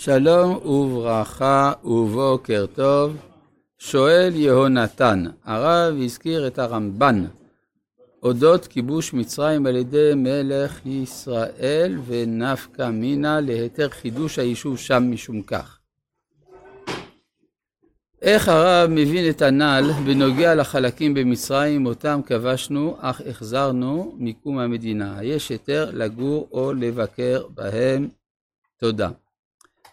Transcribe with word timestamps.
שלום 0.00 0.66
וברכה 0.66 1.72
ובוקר 1.84 2.66
טוב. 2.74 3.16
שואל 3.78 4.32
יהונתן, 4.34 5.24
הרב 5.44 5.94
הזכיר 6.04 6.46
את 6.46 6.58
הרמב"ן 6.58 7.24
אודות 8.22 8.66
כיבוש 8.66 9.12
מצרים 9.14 9.66
על 9.66 9.76
ידי 9.76 10.12
מלך 10.16 10.86
ישראל 10.86 11.98
ונפקא 12.06 12.90
מינה 12.90 13.40
להיתר 13.40 13.88
חידוש 13.88 14.38
היישוב 14.38 14.78
שם 14.78 15.10
משום 15.10 15.42
כך. 15.42 15.78
איך 18.22 18.48
הרב 18.48 18.90
מבין 18.90 19.30
את 19.30 19.42
הנ"ל 19.42 19.90
בנוגע 20.06 20.54
לחלקים 20.54 21.14
במצרים 21.14 21.86
אותם 21.86 22.20
כבשנו 22.26 22.96
אך 23.00 23.20
החזרנו 23.30 24.14
מקום 24.18 24.58
המדינה? 24.58 25.18
יש 25.22 25.48
היתר 25.48 25.90
לגור 25.92 26.48
או 26.52 26.72
לבקר 26.72 27.46
בהם? 27.54 28.08
תודה. 28.76 29.08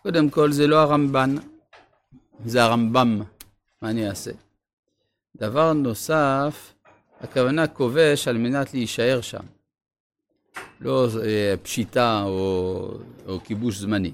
קודם 0.05 0.29
כל 0.29 0.51
זה 0.51 0.67
לא 0.67 0.81
הרמב"ן, 0.81 1.35
זה 2.45 2.63
הרמב"ם, 2.63 3.21
מה 3.81 3.89
אני 3.89 4.09
אעשה? 4.09 4.31
דבר 5.37 5.73
נוסף, 5.73 6.73
הכוונה 7.21 7.67
כובש 7.67 8.27
על 8.27 8.37
מנת 8.37 8.73
להישאר 8.73 9.21
שם, 9.21 9.43
לא 10.81 11.07
אה, 11.23 11.53
פשיטה 11.63 12.23
או, 12.23 12.91
או 13.25 13.39
כיבוש 13.43 13.77
זמני. 13.77 14.11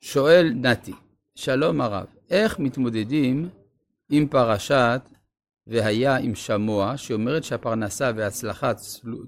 שואל 0.00 0.52
נתי, 0.54 0.94
שלום 1.34 1.80
הרב, 1.80 2.06
איך 2.30 2.58
מתמודדים 2.58 3.48
עם 4.10 4.28
פרשת 4.28 5.00
והיה 5.66 6.16
עם 6.16 6.34
שמוע, 6.34 6.96
שאומרת 6.96 7.44
שהפרנסה 7.44 8.10
וההצלחה 8.16 8.72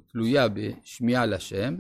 תלויה 0.07 0.49
בשמיעה 0.49 1.27
לשם, 1.27 1.75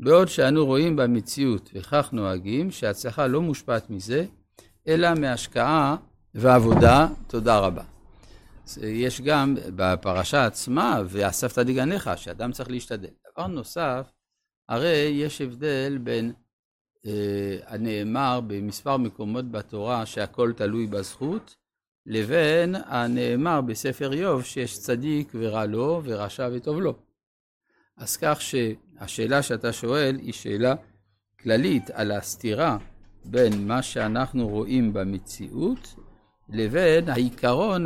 בעוד 0.00 0.28
שאנו 0.28 0.66
רואים 0.66 0.96
במציאות, 0.96 1.70
וכך 1.74 2.08
נוהגים, 2.12 2.70
שההצלחה 2.70 3.26
לא 3.26 3.42
מושפעת 3.42 3.90
מזה, 3.90 4.24
אלא 4.88 5.14
מהשקעה 5.14 5.96
ועבודה. 6.34 7.08
תודה 7.26 7.58
רבה. 7.58 7.82
יש 8.82 9.20
גם 9.20 9.54
בפרשה 9.76 10.46
עצמה, 10.46 11.02
ואספת 11.06 11.58
דגניך, 11.58 12.10
שאדם 12.16 12.52
צריך 12.52 12.70
להשתדל. 12.70 13.08
דבר 13.32 13.46
נוסף, 13.46 14.10
הרי 14.68 15.10
יש 15.14 15.40
הבדל 15.40 15.98
בין 16.02 16.32
אה, 17.06 17.56
הנאמר 17.66 18.40
במספר 18.46 18.96
מקומות 18.96 19.50
בתורה 19.50 20.06
שהכל 20.06 20.52
תלוי 20.56 20.86
בזכות, 20.86 21.56
לבין 22.06 22.74
הנאמר 22.86 23.60
בספר 23.60 24.12
איוב 24.12 24.44
שיש 24.44 24.78
צדיק 24.78 25.32
ורע 25.34 25.66
לו 25.66 26.00
ורשע 26.04 26.48
וטוב 26.52 26.80
לו. 26.80 26.94
אז 27.96 28.16
כך 28.16 28.38
שהשאלה 29.00 29.42
שאתה 29.42 29.72
שואל 29.72 30.16
היא 30.22 30.32
שאלה 30.32 30.74
כללית 31.40 31.90
על 31.90 32.12
הסתירה 32.12 32.78
בין 33.24 33.66
מה 33.68 33.82
שאנחנו 33.82 34.48
רואים 34.48 34.92
במציאות 34.92 35.94
לבין 36.48 37.08
העיקרון 37.08 37.84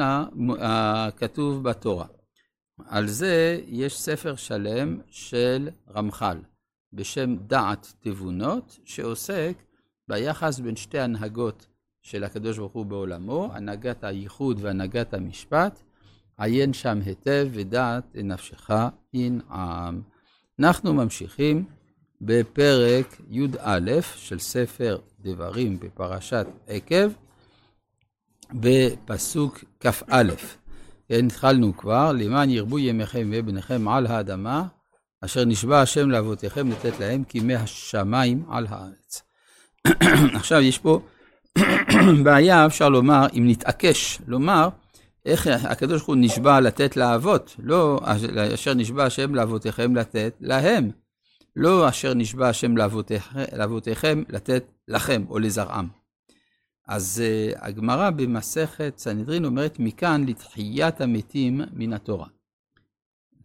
הכתוב 0.61 1.63
בתורה. 1.63 2.07
על 2.87 3.07
זה 3.07 3.61
יש 3.67 4.01
ספר 4.01 4.37
שלם 4.37 5.01
של 5.11 5.69
רמח"ל 5.95 6.39
בשם 6.93 7.37
דעת 7.37 7.93
תבונות, 8.01 8.79
שעוסק 8.85 9.53
ביחס 10.09 10.59
בין 10.59 10.77
שתי 10.77 10.99
הנהגות 10.99 11.67
של 12.03 12.25
הקדוש 12.25 12.59
ברוך 12.59 12.73
הוא 12.73 12.87
בעולמו, 12.87 13.51
הנהגת 13.53 14.05
הייחוד 14.05 14.59
והנהגת 14.61 15.15
המשפט, 15.15 15.83
עיין 16.39 16.73
שם 16.73 16.99
היטב 17.05 17.49
ודעת 17.53 18.05
נפשך 18.15 18.71
ינעם. 19.15 20.03
אנחנו 20.61 20.95
ממשיכים 20.95 21.65
בפרק 22.21 23.21
י"א 23.31 23.91
של 24.17 24.39
ספר 24.39 24.99
דברים 25.21 25.79
בפרשת 25.81 26.47
עקב, 26.67 27.11
בפסוק 28.53 29.65
כ"א. 29.81 30.23
כן, 31.09 31.27
התחלנו 31.27 31.77
כבר, 31.77 32.13
למען 32.13 32.51
ירבו 32.51 32.79
ימיכם 32.79 33.31
ובניכם 33.33 33.89
על 33.89 34.07
האדמה, 34.07 34.67
אשר 35.21 35.45
נשבע 35.45 35.81
השם 35.81 36.11
לאבותיכם 36.11 36.71
לתת 36.71 37.01
להם 37.01 37.25
כימי 37.25 37.55
השמיים 37.55 38.45
על 38.51 38.67
הארץ. 38.69 39.23
עכשיו 40.39 40.61
יש 40.61 40.79
פה 40.79 41.01
בעיה, 42.25 42.67
אפשר 42.67 42.89
לומר, 42.89 43.27
אם 43.39 43.45
נתעקש, 43.49 44.19
לומר, 44.27 44.69
איך 45.27 45.47
הקדוש 45.47 45.97
ברוך 45.97 46.09
הוא 46.09 46.17
נשבע 46.19 46.61
לתת 46.61 46.97
לאבות, 46.97 47.57
לא 47.59 48.01
אשר 48.55 48.75
נשבע 48.75 49.05
השם 49.05 49.35
לאבותיכם 49.35 49.97
לתת 49.97 50.35
להם, 50.41 50.91
לא 51.57 51.89
אשר 51.89 52.15
נשבע 52.15 52.49
השם 52.49 52.77
לאבותיכם 53.57 54.23
לתת 54.29 54.65
לכם 54.89 55.25
או 55.29 55.39
לזרעם. 55.39 55.89
אז 56.89 57.23
uh, 57.23 57.59
הגמרא 57.65 58.11
במסכת 58.11 58.95
סנהדרין 58.99 59.45
אומרת 59.45 59.79
מכאן 59.79 60.25
לתחיית 60.27 61.01
המתים 61.01 61.61
מן 61.73 61.93
התורה. 61.93 62.27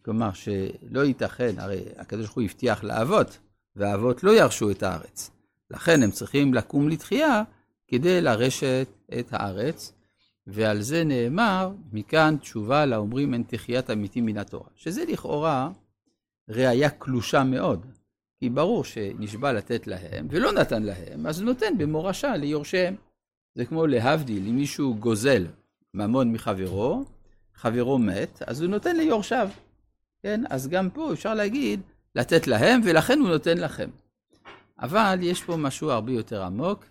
כלומר 0.04 0.32
שלא 0.32 1.04
ייתכן, 1.04 1.54
הרי 1.58 1.84
הקדוש 1.96 2.24
ברוך 2.24 2.36
הוא 2.36 2.44
הבטיח 2.44 2.84
לאבות, 2.84 3.38
והאבות 3.76 4.24
לא 4.24 4.30
ירשו 4.30 4.70
את 4.70 4.82
הארץ. 4.82 5.30
לכן 5.70 6.02
הם 6.02 6.10
צריכים 6.10 6.54
לקום 6.54 6.88
לתחייה 6.88 7.42
כדי 7.88 8.20
לרשת 8.20 8.88
את 9.18 9.28
הארץ, 9.30 9.92
ועל 10.50 10.82
זה 10.82 11.04
נאמר, 11.04 11.70
מכאן 11.92 12.36
תשובה 12.40 12.86
לאומרים 12.86 13.34
אין 13.34 13.42
תחיית 13.46 13.90
המתים 13.90 14.26
מן 14.26 14.38
התורה. 14.38 14.68
שזה 14.76 15.04
לכאורה 15.08 15.70
ראייה 16.48 16.90
קלושה 16.90 17.44
מאוד, 17.44 17.86
כי 18.38 18.48
ברור 18.50 18.84
שנשבע 18.84 19.52
לתת 19.52 19.86
להם, 19.86 20.26
ולא 20.30 20.52
נתן 20.52 20.82
להם, 20.82 21.26
אז 21.26 21.42
נותן 21.42 21.78
במורשה 21.78 22.36
ליורשיהם. 22.36 22.94
זה 23.54 23.64
כמו 23.64 23.86
להבדיל, 23.86 24.46
אם 24.48 24.56
מישהו 24.56 24.94
גוזל 24.94 25.46
ממון 25.94 26.32
מחברו, 26.32 27.04
חברו 27.54 27.98
מת, 27.98 28.42
אז 28.46 28.60
הוא 28.60 28.70
נותן 28.70 28.96
ליורשיו. 28.96 29.48
כן? 30.22 30.40
אז 30.50 30.68
גם 30.68 30.90
פה 30.90 31.12
אפשר 31.12 31.34
להגיד, 31.34 31.80
לתת 32.14 32.46
להם, 32.46 32.80
ולכן 32.84 33.18
הוא 33.18 33.28
נותן 33.28 33.58
לכם. 33.58 33.90
אבל 34.80 35.18
יש 35.22 35.42
פה 35.42 35.56
משהו 35.56 35.90
הרבה 35.90 36.12
יותר 36.12 36.42
עמוק, 36.42 36.84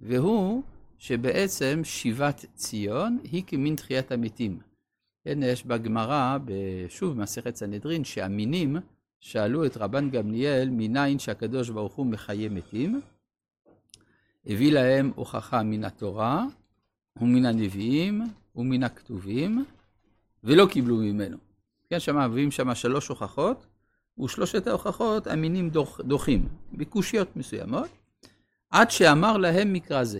והוא 0.00 0.62
שבעצם 1.02 1.80
שיבת 1.84 2.44
ציון 2.54 3.18
היא 3.24 3.42
כמין 3.46 3.76
תחיית 3.76 4.12
המתים. 4.12 4.58
כן, 5.24 5.42
יש 5.42 5.66
בגמרא, 5.66 6.38
שוב 6.88 7.16
במסכת 7.16 7.56
סנהדרין, 7.56 8.04
שהמינים 8.04 8.76
שאלו 9.20 9.66
את 9.66 9.76
רבן 9.76 10.10
גמליאל 10.10 10.68
מניין 10.70 11.18
שהקדוש 11.18 11.70
ברוך 11.70 11.94
הוא 11.94 12.06
מחיה 12.06 12.48
מתים. 12.48 13.00
הביא 14.46 14.72
להם 14.72 15.12
הוכחה 15.14 15.62
מן 15.62 15.84
התורה 15.84 16.44
ומן 17.16 17.46
הנביאים 17.46 18.22
ומן 18.56 18.82
הכתובים, 18.82 19.64
ולא 20.44 20.66
קיבלו 20.70 20.96
ממנו. 20.96 21.36
כן, 21.90 22.00
שם 22.00 22.30
מביאים 22.30 22.50
שם 22.50 22.74
שלוש 22.74 23.08
הוכחות, 23.08 23.66
ושלושת 24.18 24.66
ההוכחות 24.66 25.26
המינים 25.26 25.70
דוח, 25.70 26.00
דוחים, 26.00 26.48
בקושיות 26.72 27.36
מסוימות, 27.36 27.88
עד 28.70 28.90
שאמר 28.90 29.36
להם 29.36 29.72
מקרא 29.72 30.04
זה. 30.04 30.18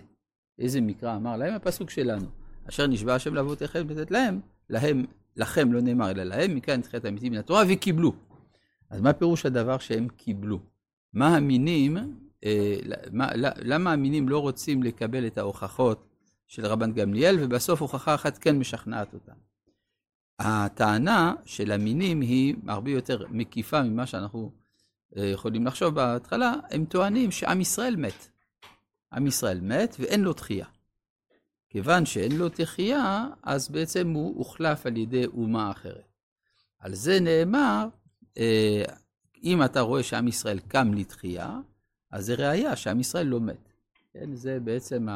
איזה 0.58 0.80
מקרא 0.80 1.16
אמר 1.16 1.36
להם? 1.36 1.54
הפסוק 1.54 1.90
שלנו. 1.90 2.26
אשר 2.68 2.86
נשבע 2.86 3.14
השם 3.14 3.34
לאבותיכם 3.34 3.90
לתת 3.90 4.10
להם, 4.10 4.40
להם, 4.70 5.04
לכם 5.36 5.72
לא 5.72 5.80
נאמר 5.80 6.10
אלא 6.10 6.22
להם, 6.22 6.54
מכאן 6.54 6.78
נדחית 6.78 7.04
האמיתים 7.04 7.32
מן 7.32 7.38
התורה, 7.38 7.62
וקיבלו. 7.68 8.12
אז 8.90 9.00
מה 9.00 9.12
פירוש 9.12 9.46
הדבר 9.46 9.78
שהם 9.78 10.08
קיבלו? 10.08 10.58
מה 11.12 11.36
המינים, 11.36 11.96
אה, 12.44 12.76
מה, 13.12 13.28
למה 13.56 13.92
המינים 13.92 14.28
לא 14.28 14.38
רוצים 14.38 14.82
לקבל 14.82 15.26
את 15.26 15.38
ההוכחות 15.38 16.08
של 16.48 16.66
רבן 16.66 16.92
גמליאל, 16.92 17.36
ובסוף 17.40 17.82
הוכחה 17.82 18.14
אחת 18.14 18.38
כן 18.38 18.58
משכנעת 18.58 19.14
אותם? 19.14 19.32
הטענה 20.38 21.34
של 21.44 21.72
המינים 21.72 22.20
היא 22.20 22.54
הרבה 22.68 22.90
יותר 22.90 23.24
מקיפה 23.30 23.82
ממה 23.82 24.06
שאנחנו 24.06 24.52
אה, 25.16 25.24
יכולים 25.26 25.66
לחשוב 25.66 25.94
בהתחלה, 25.94 26.54
הם 26.70 26.84
טוענים 26.84 27.30
שעם 27.30 27.60
ישראל 27.60 27.96
מת. 27.96 28.28
עם 29.12 29.26
ישראל 29.26 29.60
מת 29.60 29.96
ואין 29.98 30.20
לו 30.20 30.32
תחייה. 30.32 30.66
כיוון 31.68 32.06
שאין 32.06 32.36
לו 32.36 32.48
תחייה, 32.48 33.26
אז 33.42 33.68
בעצם 33.68 34.10
הוא 34.10 34.38
הוחלף 34.38 34.86
על 34.86 34.96
ידי 34.96 35.26
אומה 35.26 35.70
אחרת. 35.70 36.12
על 36.78 36.94
זה 36.94 37.20
נאמר, 37.20 37.86
אה, 38.38 38.84
אם 39.42 39.64
אתה 39.64 39.80
רואה 39.80 40.02
שעם 40.02 40.28
ישראל 40.28 40.58
קם 40.58 40.94
לתחייה, 40.94 41.60
אז 42.10 42.26
זה 42.26 42.34
ראייה 42.34 42.76
שעם 42.76 43.00
ישראל 43.00 43.26
לא 43.26 43.40
מת. 43.40 43.72
כן, 44.12 44.34
זה 44.34 44.60
בעצם 44.60 45.06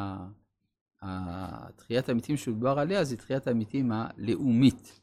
התחיית 1.03 2.09
המתים 2.09 2.37
שדובר 2.37 2.79
עליה, 2.79 3.05
זה 3.05 3.17
תחיית 3.17 3.47
המתים 3.47 3.93
הלאומית. 3.93 5.01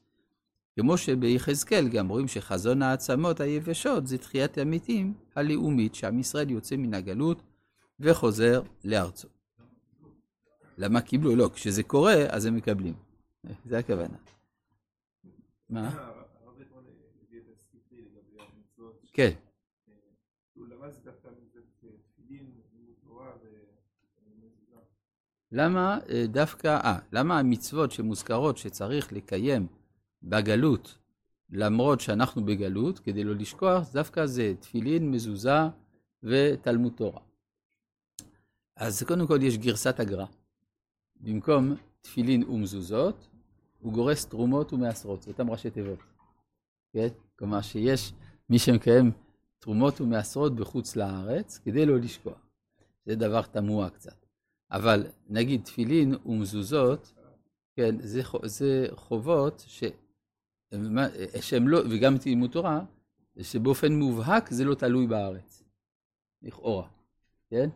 כמו 0.76 0.98
שביחזקאל 0.98 1.88
גם 1.88 2.08
רואים 2.08 2.28
שחזון 2.28 2.82
העצמות 2.82 3.40
היבשות 3.40 4.08
זה 4.08 4.18
תחיית 4.18 4.58
המתים 4.58 5.14
הלאומית, 5.36 5.96
שעם 5.96 6.20
ישראל 6.20 6.50
יוצא 6.50 6.76
מן 6.76 6.94
הגלות 6.94 7.42
וחוזר 8.00 8.62
לארצו. 8.84 9.28
למה 10.78 11.02
קיבלו? 11.02 11.36
לא, 11.36 11.50
כשזה 11.54 11.84
קורה, 11.84 12.26
אז 12.30 12.46
הם 12.46 12.56
מקבלים. 12.56 12.94
זה 13.66 13.78
הכוונה. 13.78 14.18
מה? 15.70 15.90
כן. 19.14 19.32
למה 25.52 26.00
אה, 26.10 26.26
דווקא, 26.28 26.68
אה, 26.68 27.00
למה 27.12 27.40
המצוות 27.40 27.92
שמוזכרות 27.92 28.58
שצריך 28.58 29.14
לקיים 29.14 29.68
בגלות, 30.24 30.98
למרות 31.50 32.00
שאנחנו 32.00 32.46
בגלות, 32.46 33.00
כדי 33.00 33.24
לא 33.24 33.36
לשכוח, 33.36 33.94
דווקא 33.94 34.26
זה 34.26 34.54
תפילין, 34.60 35.12
מזוזה 35.12 35.60
ותלמוד 36.24 36.94
תורה. 36.96 37.22
אז 38.76 39.04
קודם 39.04 39.28
כל 39.28 39.40
יש 39.42 39.58
גרסת 39.58 40.00
הגר"א. 40.00 40.26
במקום 41.16 41.76
תפילין 42.02 42.44
ומזוזות, 42.44 43.28
הוא 43.80 43.94
גורס 43.94 44.26
תרומות 44.26 44.74
ומעשרות, 44.74 45.22
זה 45.22 45.32
אותם 45.32 45.50
ראשי 45.50 45.70
תיבות. 45.70 46.00
כן? 46.94 47.08
כלומר 47.40 47.62
שיש 47.62 48.14
מי 48.50 48.60
שמקיים 48.60 49.12
תרומות 49.60 50.02
ומעשרות 50.02 50.56
בחוץ 50.56 50.96
לארץ, 50.96 51.58
כדי 51.58 51.86
לא 51.86 52.00
לשכוח. 52.00 52.48
זה 53.06 53.16
דבר 53.16 53.42
תמוה 53.42 53.90
קצת. 53.90 54.26
אבל 54.72 55.08
נגיד 55.30 55.64
תפילין 55.64 56.16
ומזוזות, 56.26 57.14
כן, 57.76 57.96
זה, 58.00 58.22
זה 58.44 58.88
חובות 58.96 59.64
ש, 59.68 59.84
שהם 61.42 61.68
לא, 61.68 61.80
וגם 61.90 62.18
תלמוד 62.18 62.52
תורה, 62.52 62.82
שבאופן 63.42 63.94
מובהק 63.94 64.50
זה 64.50 64.66
לא 64.66 64.76
תלוי 64.76 65.08
בארץ, 65.08 65.64
לכאורה, 66.42 66.88
כן? 67.50 67.70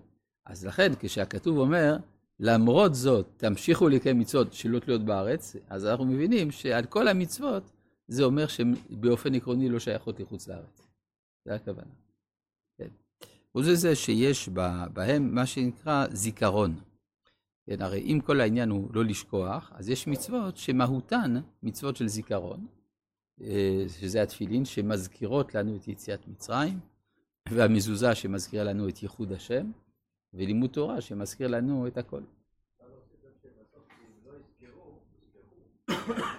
אז 0.48 0.66
לכן, 0.66 0.92
כשהכתוב 1.00 1.58
אומר, 1.58 1.98
למרות 2.40 2.96
זאת, 2.96 3.28
תמשיכו 3.38 3.90
לקיים 3.90 4.20
מצוות 4.20 4.54
שלא 4.54 4.80
תלויות 4.80 5.06
בארץ, 5.06 5.56
אז 5.68 5.86
אנחנו 5.86 6.06
מבינים 6.06 6.52
שעל 6.52 6.86
כל 6.86 7.08
המצוות, 7.08 7.72
זה 8.08 8.24
אומר 8.24 8.48
שהן 8.48 8.74
באופן 8.90 9.36
עקרוני 9.36 9.70
לא 9.70 9.80
שייכות 9.80 10.20
לחוץ 10.20 10.48
לארץ. 10.48 10.88
זה 11.46 11.56
הכוונה. 11.56 11.92
כן. 12.78 12.88
חוץ 13.52 13.66
מזה 13.66 13.96
שיש 13.96 14.50
בהם 14.94 15.36
מה 15.36 15.46
שנקרא 15.46 16.06
זיכרון. 16.12 16.80
כן, 17.66 17.82
הרי 17.82 18.00
אם 18.02 18.20
כל 18.26 18.42
העניין 18.42 18.70
הוא 18.70 18.90
לא 18.94 19.06
לשכוח, 19.06 19.72
אז 19.76 19.90
יש 19.90 20.08
מצוות 20.08 20.58
שמהותן 20.58 21.36
מצוות 21.64 21.96
של 21.96 22.08
זיכרון, 22.08 22.68
אה, 23.42 23.86
שזה 24.00 24.22
התפילין, 24.22 24.66
שמזכירות 24.66 25.56
לנו 25.56 25.76
את 25.76 25.88
יציאת 25.88 26.28
מצרים, 26.28 26.80
והמזוזה 27.50 28.16
שמזכירה 28.16 28.64
לנו 28.64 28.90
את 28.90 29.04
ייחוד 29.04 29.32
השם, 29.32 29.72
ולימוד 30.38 30.70
תורה 30.70 31.02
שמזכיר 31.02 31.48
לנו 31.48 31.88
את 31.88 31.98
הכל. 31.98 32.22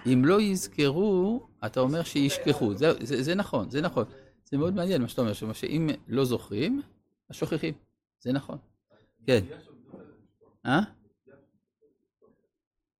אם 0.05 0.25
לא 0.25 0.41
יזכרו, 0.41 1.47
אתה 1.65 1.79
אומר 1.79 2.03
שישכחו. 2.03 2.73
זה, 2.73 2.87
זה, 3.03 3.23
זה 3.23 3.35
נכון, 3.35 3.69
זה 3.69 3.81
נכון. 3.81 4.05
זה 4.45 4.57
מאוד 4.57 4.73
מעניין 4.73 5.01
מה 5.01 5.07
שאתה 5.07 5.21
אומר, 5.21 5.53
שאם 5.53 5.89
לא 6.07 6.25
זוכרים, 6.25 6.81
אז 7.29 7.35
שוכחים. 7.35 7.73
זה 8.19 8.31
נכון. 8.31 8.57
כן. 9.25 9.43
אה? 10.65 10.79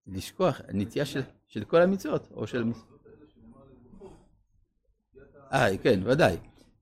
לשכוח, 0.08 0.62
נטייה 0.74 1.06
של, 1.06 1.22
של 1.48 1.64
כל 1.64 1.82
המצוות, 1.82 2.28
או 2.32 2.48
של... 2.48 2.64
אה, 5.54 5.78
כן, 5.78 6.00
ודאי. 6.04 6.38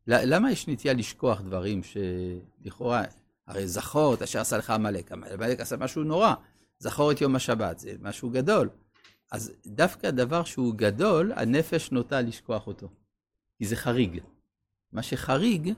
למה 0.08 0.52
יש 0.52 0.68
נטייה 0.68 0.94
לשכוח 0.94 1.42
דברים 1.42 1.82
שלכאורה, 1.84 3.04
הרי 3.48 3.68
זכור 3.68 4.14
את 4.14 4.22
אשר 4.22 4.40
עשה 4.40 4.58
לך 4.58 4.70
עמלק, 4.70 5.12
עמלק 5.12 5.60
עשה 5.60 5.78
משהו 5.78 6.04
נורא, 6.04 6.34
זכור 6.80 7.12
את 7.12 7.22
יום 7.22 7.36
השבת, 7.36 7.80
זה 7.80 7.96
משהו 8.02 8.30
גדול. 8.30 8.70
אז 9.32 9.52
דווקא 9.68 10.12
דבר 10.12 10.44
שהוא 10.44 10.74
גדול, 10.76 11.32
הנפש 11.36 11.92
נוטה 11.92 12.22
לשכוח 12.22 12.68
אותו, 12.68 12.90
כי 13.58 13.66
זה 13.66 13.76
חריג. 13.76 14.22
מה 14.92 15.04
שחריג, 15.04 15.74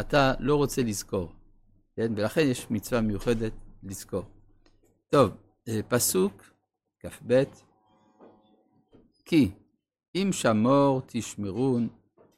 אתה 0.00 0.34
לא 0.38 0.56
רוצה 0.56 0.82
לזכור, 0.82 1.32
כן? 1.96 2.12
ולכן 2.16 2.40
יש 2.40 2.70
מצווה 2.70 3.00
מיוחדת 3.00 3.52
לזכור. 3.82 4.24
טוב, 5.08 5.30
אה, 5.68 5.80
פסוק 5.88 6.42
כ"ב, 7.00 7.42
כי 9.24 9.50
אם 10.14 10.30
שמור 10.32 11.02
תשמרון 11.06 11.88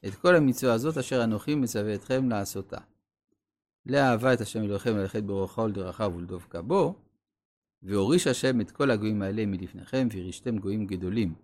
את 0.06 0.14
כל 0.14 0.36
המצווה 0.36 0.72
הזאת 0.72 0.98
אשר 0.98 1.24
אנוכי 1.24 1.54
מצווה 1.54 1.94
אתכם 1.94 2.28
לעשותה. 2.28 2.78
לאהבה 3.86 4.32
את 4.32 4.40
השם 4.40 4.62
אלוהיכם 4.62 4.90
וללכת 4.94 5.22
ברוחו 5.22 5.60
ולדרכיו 5.60 6.12
ולדבקה 6.16 6.62
בו, 6.62 6.94
והוריש 7.82 8.26
השם 8.26 8.60
את 8.60 8.70
כל 8.70 8.90
הגויים 8.90 9.22
האלה 9.22 9.46
מלפניכם, 9.46 10.08
וירישתם 10.12 10.58
גויים 10.58 10.86
גדולים 10.86 11.34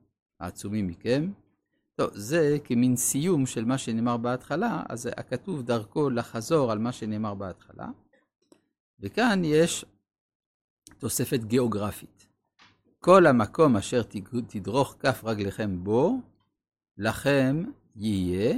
העצומים 0.41 0.87
מכם. 0.87 1.31
טוב, 1.95 2.11
זה 2.15 2.59
כמין 2.65 2.97
סיום 2.97 3.47
של 3.47 3.65
מה 3.65 3.79
שנאמר 3.79 4.17
בהתחלה, 4.17 4.83
אז 4.89 5.09
הכתוב 5.17 5.63
דרכו 5.63 6.11
לחזור 6.11 6.73
על 6.73 6.79
מה 6.79 6.93
שנאמר 6.93 7.35
בהתחלה. 7.35 7.89
וכאן 9.01 9.43
יש 9.45 9.85
תוספת 10.99 11.41
גיאוגרפית. 11.45 12.27
כל 12.99 13.27
המקום 13.27 13.77
אשר 13.77 14.03
תדרוך 14.49 14.97
כף 15.01 15.25
רגליכם 15.25 15.85
בו, 15.85 16.21
לכם 16.99 17.65
יהיה. 17.97 18.55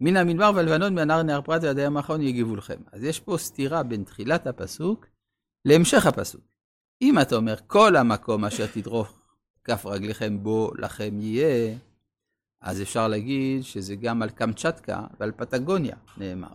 מן 0.00 0.16
המדבר 0.16 0.52
והלבנון, 0.54 0.94
מהנהר 0.94 1.22
נהר 1.22 1.42
פרת 1.42 1.62
ועד 1.64 1.78
הים 1.78 1.96
האחרון 1.96 2.22
יהיה 2.22 2.42
גבולכם. 2.42 2.78
אז 2.92 3.04
יש 3.04 3.20
פה 3.20 3.38
סתירה 3.38 3.82
בין 3.82 4.04
תחילת 4.04 4.46
הפסוק 4.46 5.06
להמשך 5.64 6.06
הפסוק. 6.06 6.40
אם 7.02 7.18
אתה 7.18 7.36
אומר, 7.36 7.54
כל 7.66 7.96
המקום 7.96 8.44
אשר 8.44 8.66
תדרוך 8.66 9.18
כף 9.64 9.86
רגליכם 9.86 10.42
בו, 10.42 10.72
לכם 10.78 11.20
יהיה, 11.20 11.76
אז 12.60 12.82
אפשר 12.82 13.08
להגיד 13.08 13.62
שזה 13.62 13.96
גם 13.96 14.22
על 14.22 14.30
קמצ'טקה 14.30 15.06
ועל 15.20 15.32
פטגוניה 15.32 15.96
נאמר, 16.16 16.52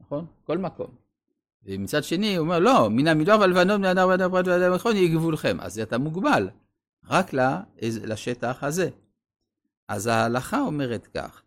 נכון? 0.00 0.26
כל 0.44 0.58
מקום. 0.58 0.90
ומצד 1.64 2.04
שני, 2.04 2.36
הוא 2.36 2.44
אומר, 2.44 2.58
לא, 2.58 2.90
מן 2.90 3.08
המדבר 3.08 3.40
והלבנון, 3.40 3.80
מן 3.80 3.86
הנהר 3.86 4.08
והנהר 4.08 4.30
פרת 4.30 4.46
והדם 4.46 4.72
האחרון 4.72 4.96
יהיה 4.96 5.14
גבולכם. 5.14 5.56
אז 5.60 5.78
אתה 5.78 5.98
מוגבל 5.98 6.48
רק 7.08 7.30
לשטח 7.82 8.58
הזה. 8.62 8.88
אז 9.88 10.06
ההלכה 10.06 10.60
אומרת 10.60 11.06
כך, 11.06 11.42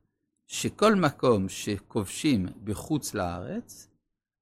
שכל 0.48 0.96
מקום 0.96 1.50
שכובשים 1.50 2.48
בחוץ 2.64 3.14
לארץ, 3.14 3.90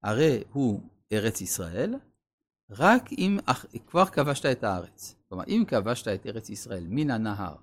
הרי 0.02 0.42
הוא 0.52 0.80
ארץ 1.12 1.40
ישראל, 1.40 1.94
רק 2.70 3.12
אם 3.12 3.38
כבר 3.86 4.06
כבשת 4.06 4.46
את 4.46 4.64
הארץ. 4.64 5.14
כלומר, 5.28 5.44
אם 5.48 5.64
כבשת 5.68 6.08
את 6.08 6.26
ארץ 6.26 6.50
ישראל 6.50 6.86
מן 6.88 7.10
הנהר, 7.10 7.54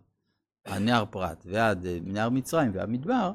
הנהר 0.65 1.05
פרת 1.05 1.43
ועד 1.45 1.85
אה, 1.85 1.97
נהר 2.03 2.29
מצרים 2.29 2.71
והמדבר, 2.73 3.31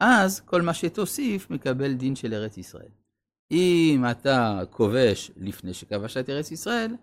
אז 0.00 0.40
כל 0.40 0.62
מה 0.62 0.74
שתוסיף 0.74 1.50
מקבל 1.50 1.94
דין 1.94 2.16
של 2.16 2.34
ארץ 2.34 2.58
ישראל. 2.58 2.88
אם 3.50 4.04
אתה 4.10 4.60
כובש 4.70 5.30
לפני 5.36 5.74
שכבשת 5.74 6.16
את 6.24 6.30
ארץ 6.30 6.50
ישראל, 6.50 6.96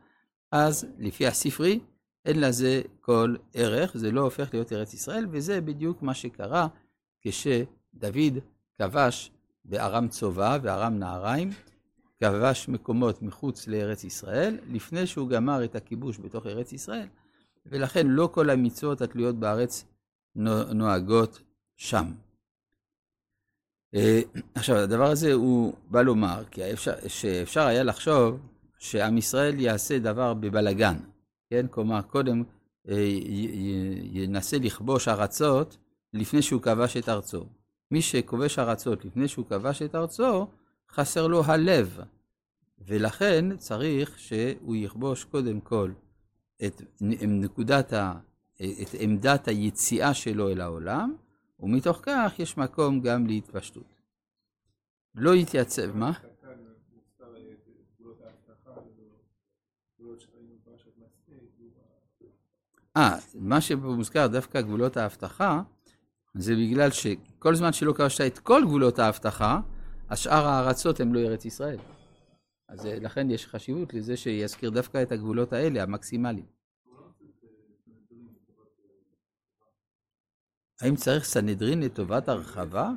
אז 0.51 0.85
לפי 0.97 1.27
הספרי, 1.27 1.79
אין 2.25 2.39
לזה 2.39 2.81
כל 3.01 3.35
ערך, 3.53 3.97
זה 3.97 4.11
לא 4.11 4.21
הופך 4.21 4.49
להיות 4.53 4.73
ארץ 4.73 4.93
ישראל, 4.93 5.27
וזה 5.31 5.61
בדיוק 5.61 6.01
מה 6.01 6.13
שקרה 6.13 6.67
כשדוד 7.21 8.37
כבש 8.77 9.31
בארם 9.65 10.07
צובע 10.07 10.57
וארם 10.61 10.99
נהריים, 10.99 11.49
כבש 12.19 12.69
מקומות 12.69 13.21
מחוץ 13.21 13.67
לארץ 13.67 14.03
ישראל, 14.03 14.57
לפני 14.71 15.07
שהוא 15.07 15.29
גמר 15.29 15.63
את 15.63 15.75
הכיבוש 15.75 16.19
בתוך 16.19 16.45
ארץ 16.45 16.73
ישראל, 16.73 17.07
ולכן 17.65 18.07
לא 18.07 18.29
כל 18.33 18.49
המצוות 18.49 19.01
התלויות 19.01 19.35
בארץ 19.35 19.85
נוהגות 20.35 21.41
שם. 21.77 22.11
אה, 23.95 24.21
עכשיו, 24.55 24.75
הדבר 24.75 25.11
הזה 25.11 25.33
הוא 25.33 25.73
בא 25.89 26.01
לומר, 26.01 26.43
כי 26.51 26.73
אפשר, 26.73 26.93
שאפשר 27.07 27.61
היה 27.61 27.83
לחשוב 27.83 28.39
שעם 28.79 29.17
ישראל 29.17 29.59
יעשה 29.59 29.99
דבר 29.99 30.33
בבלגן, 30.33 30.97
כן? 31.49 31.65
כלומר, 31.71 32.01
קודם 32.01 32.43
אה, 32.89 33.17
ינסה 34.11 34.57
לכבוש 34.57 35.07
ארצות 35.07 35.77
לפני 36.13 36.41
שהוא 36.41 36.61
כבש 36.61 36.97
את 36.97 37.09
ארצו. 37.09 37.45
מי 37.91 38.01
שכובש 38.01 38.59
ארצות 38.59 39.05
לפני 39.05 39.27
שהוא 39.27 39.45
כבש 39.45 39.81
את 39.81 39.95
ארצו, 39.95 40.47
חסר 40.91 41.27
לו 41.27 41.43
הלב, 41.45 41.99
ולכן 42.79 43.57
צריך 43.57 44.19
שהוא 44.19 44.75
יכבוש 44.75 45.23
קודם 45.23 45.59
כל 45.59 45.91
את 46.65 46.81
נקודת 47.01 47.93
ה... 47.93 48.13
את 48.55 48.89
עמדת 48.99 49.47
היציאה 49.47 50.13
שלו 50.13 50.49
אל 50.49 50.61
העולם, 50.61 51.15
ומתוך 51.59 51.99
כך 52.03 52.33
יש 52.39 52.57
מקום 52.57 53.01
גם 53.01 53.27
להתפשטות. 53.27 53.95
לא 55.15 55.35
יתייצב, 55.35 55.97
מה? 55.97 56.11
אה, 62.97 63.17
מה 63.35 63.61
שמוזכר 63.61 64.27
דווקא 64.27 64.61
גבולות 64.61 64.97
ההבטחה, 64.97 65.61
זה 66.33 66.55
בגלל 66.55 66.91
שכל 66.91 67.55
זמן 67.55 67.73
שלא 67.73 67.93
כבשת 67.93 68.21
את 68.33 68.39
כל 68.39 68.61
גבולות 68.65 68.99
ההבטחה, 68.99 69.59
אז 70.09 70.19
שאר 70.19 70.45
הארצות 70.47 70.99
הן 70.99 71.11
לא 71.11 71.19
ארץ 71.19 71.45
ישראל. 71.45 71.77
אז 72.69 72.85
אה, 72.85 72.99
לכן 72.99 73.31
יש 73.31 73.47
חשיבות 73.47 73.93
לזה 73.93 74.17
שיזכיר 74.17 74.69
דווקא 74.69 75.03
את 75.03 75.11
הגבולות 75.11 75.53
האלה, 75.53 75.83
המקסימליים. 75.83 76.45
האם 80.81 80.95
צריך 80.95 81.23
סנהדרין 81.23 81.79
לטובת 81.79 82.29
הרחבה? 82.29 82.91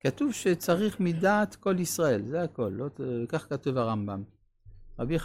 כתוב 0.00 0.32
שצריך 0.32 1.00
מדעת 1.00 1.54
כל 1.54 1.80
ישראל, 1.80 2.22
זה 2.26 2.42
הכל, 2.42 2.72
לא, 2.72 2.86
כך 3.28 3.48
כתוב 3.48 3.78
הרמב"ם. 3.78 4.22
רבי 4.98 5.18